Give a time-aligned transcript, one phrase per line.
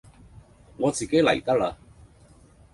[0.77, 1.75] 我自己嚟得喇